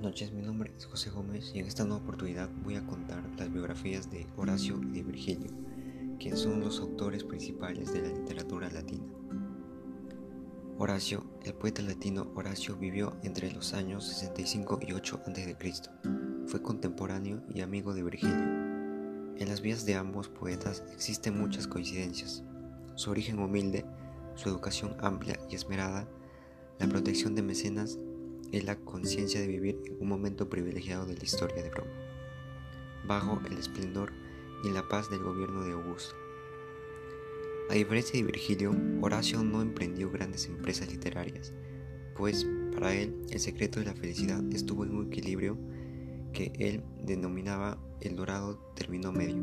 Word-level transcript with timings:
noches, 0.00 0.32
mi 0.32 0.42
nombre 0.42 0.72
es 0.76 0.86
José 0.86 1.10
Gómez 1.10 1.50
y 1.54 1.58
en 1.58 1.66
esta 1.66 1.84
nueva 1.84 2.02
oportunidad 2.02 2.48
voy 2.62 2.76
a 2.76 2.86
contar 2.86 3.22
las 3.36 3.52
biografías 3.52 4.10
de 4.10 4.26
Horacio 4.36 4.80
y 4.80 4.92
de 4.92 5.02
Virgilio, 5.02 5.50
quienes 6.20 6.40
son 6.40 6.60
los 6.60 6.78
autores 6.80 7.24
principales 7.24 7.92
de 7.92 8.02
la 8.02 8.08
literatura 8.08 8.70
latina. 8.70 9.04
Horacio, 10.78 11.24
el 11.44 11.54
poeta 11.54 11.82
latino 11.82 12.30
Horacio 12.36 12.76
vivió 12.76 13.16
entre 13.24 13.50
los 13.50 13.74
años 13.74 14.04
65 14.04 14.78
y 14.86 14.92
8 14.92 15.22
a.C. 15.26 15.56
Fue 16.46 16.62
contemporáneo 16.62 17.42
y 17.52 17.62
amigo 17.62 17.92
de 17.92 18.04
Virgilio. 18.04 18.36
En 18.36 19.48
las 19.48 19.60
vías 19.60 19.84
de 19.84 19.96
ambos 19.96 20.28
poetas 20.28 20.84
existen 20.92 21.38
muchas 21.38 21.66
coincidencias. 21.66 22.44
Su 22.94 23.10
origen 23.10 23.40
humilde, 23.40 23.84
su 24.36 24.48
educación 24.48 24.96
amplia 25.00 25.38
y 25.50 25.56
esmerada, 25.56 26.06
la 26.78 26.86
protección 26.86 27.34
de 27.34 27.42
mecenas 27.42 27.98
es 28.52 28.64
la 28.64 28.76
conciencia 28.76 29.40
de 29.40 29.46
vivir 29.46 29.80
en 29.86 29.96
un 30.00 30.08
momento 30.08 30.48
privilegiado 30.48 31.06
de 31.06 31.16
la 31.16 31.24
historia 31.24 31.62
de 31.62 31.70
Roma, 31.70 31.90
bajo 33.06 33.40
el 33.46 33.58
esplendor 33.58 34.12
y 34.64 34.70
la 34.70 34.88
paz 34.88 35.10
del 35.10 35.22
gobierno 35.22 35.62
de 35.62 35.72
Augusto. 35.72 36.14
A 37.70 37.74
diferencia 37.74 38.18
de 38.18 38.24
Virgilio, 38.24 38.74
Horacio 39.02 39.42
no 39.42 39.60
emprendió 39.60 40.10
grandes 40.10 40.46
empresas 40.46 40.90
literarias, 40.90 41.52
pues 42.16 42.46
para 42.72 42.94
él 42.94 43.14
el 43.30 43.40
secreto 43.40 43.80
de 43.80 43.86
la 43.86 43.94
felicidad 43.94 44.42
estuvo 44.52 44.84
en 44.84 44.94
un 44.94 45.06
equilibrio 45.08 45.58
que 46.32 46.52
él 46.58 46.82
denominaba 47.04 47.78
el 48.00 48.16
dorado 48.16 48.58
término 48.74 49.12
medio, 49.12 49.42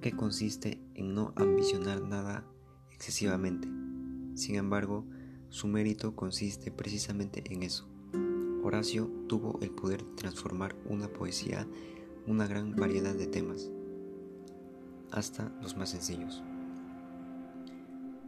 que 0.00 0.12
consiste 0.12 0.80
en 0.94 1.14
no 1.14 1.32
ambicionar 1.36 2.02
nada 2.02 2.44
excesivamente. 2.90 3.68
Sin 4.34 4.56
embargo, 4.56 5.06
su 5.52 5.68
mérito 5.68 6.16
consiste 6.16 6.70
precisamente 6.70 7.44
en 7.52 7.62
eso. 7.62 7.86
Horacio 8.64 9.10
tuvo 9.28 9.58
el 9.60 9.70
poder 9.70 10.02
de 10.02 10.14
transformar 10.14 10.74
una 10.86 11.08
poesía 11.08 11.68
una 12.26 12.46
gran 12.46 12.74
variedad 12.74 13.14
de 13.14 13.26
temas, 13.26 13.70
hasta 15.10 15.52
los 15.60 15.76
más 15.76 15.90
sencillos. 15.90 16.42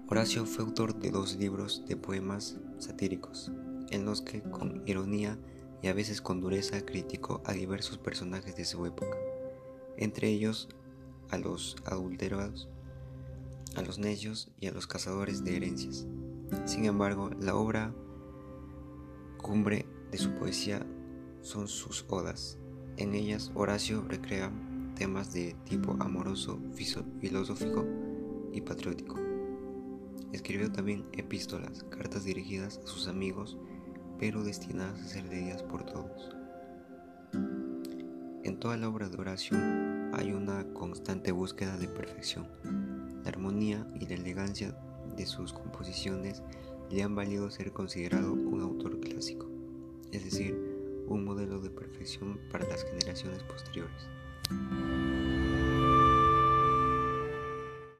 Horacio 0.06 0.44
fue 0.44 0.66
autor 0.66 0.98
de 0.98 1.10
dos 1.10 1.36
libros 1.36 1.84
de 1.88 1.96
poemas 1.96 2.58
satíricos, 2.78 3.50
en 3.88 4.04
los 4.04 4.20
que 4.20 4.42
con 4.42 4.82
ironía 4.84 5.38
y 5.80 5.88
a 5.88 5.94
veces 5.94 6.20
con 6.20 6.42
dureza 6.42 6.84
criticó 6.84 7.40
a 7.46 7.54
diversos 7.54 7.96
personajes 7.96 8.54
de 8.54 8.66
su 8.66 8.84
época, 8.84 9.16
entre 9.96 10.28
ellos 10.28 10.68
a 11.30 11.38
los 11.38 11.76
adulterados, 11.86 12.68
a 13.76 13.80
los 13.82 13.98
necios 13.98 14.50
y 14.60 14.66
a 14.66 14.72
los 14.72 14.86
cazadores 14.86 15.42
de 15.42 15.56
herencias. 15.56 16.06
Sin 16.74 16.86
embargo, 16.86 17.30
la 17.38 17.54
obra 17.54 17.94
cumbre 19.36 19.86
de 20.10 20.18
su 20.18 20.32
poesía 20.32 20.84
son 21.40 21.68
sus 21.68 22.04
odas. 22.08 22.58
En 22.96 23.14
ellas 23.14 23.52
Horacio 23.54 24.02
recrea 24.08 24.50
temas 24.96 25.32
de 25.32 25.54
tipo 25.66 25.96
amoroso, 26.00 26.58
filosófico 27.20 27.86
y 28.52 28.60
patriótico. 28.60 29.14
Escribió 30.32 30.72
también 30.72 31.06
epístolas, 31.12 31.84
cartas 31.90 32.24
dirigidas 32.24 32.80
a 32.82 32.88
sus 32.88 33.06
amigos, 33.06 33.56
pero 34.18 34.42
destinadas 34.42 35.00
a 35.00 35.06
ser 35.06 35.26
leídas 35.26 35.62
por 35.62 35.84
todos. 35.84 36.34
En 38.42 38.58
toda 38.58 38.76
la 38.76 38.88
obra 38.88 39.08
de 39.08 39.16
Horacio 39.16 39.56
hay 40.12 40.32
una 40.32 40.64
constante 40.72 41.30
búsqueda 41.30 41.76
de 41.76 41.86
perfección. 41.86 42.48
La 43.22 43.28
armonía 43.28 43.86
y 43.94 44.06
la 44.06 44.14
elegancia 44.14 44.76
de 45.16 45.26
sus 45.26 45.52
composiciones 45.52 46.42
le 46.90 47.02
han 47.02 47.14
valido 47.14 47.50
ser 47.50 47.72
considerado 47.72 48.32
un 48.32 48.60
autor 48.60 49.00
clásico, 49.00 49.48
es 50.12 50.24
decir, 50.24 50.54
un 51.06 51.24
modelo 51.24 51.60
de 51.60 51.70
perfección 51.70 52.40
para 52.50 52.66
las 52.68 52.84
generaciones 52.84 53.42
posteriores. 53.42 54.08